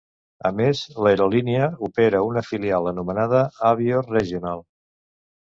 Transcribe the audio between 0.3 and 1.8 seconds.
A més, l'aerolínia